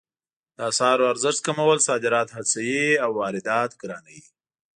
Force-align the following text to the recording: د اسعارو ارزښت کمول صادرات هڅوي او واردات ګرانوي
د 0.57 0.59
اسعارو 0.71 1.03
ارزښت 1.13 1.39
کمول 1.47 1.77
صادرات 1.87 2.27
هڅوي 2.37 2.85
او 3.03 3.09
واردات 3.19 3.71
ګرانوي 3.81 4.21